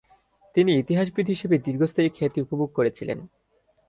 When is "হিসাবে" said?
1.27-1.55